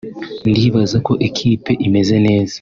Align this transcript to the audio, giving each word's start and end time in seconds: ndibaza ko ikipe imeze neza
ndibaza 0.49 0.97
ko 1.05 1.13
ikipe 1.27 1.71
imeze 1.85 2.15
neza 2.25 2.49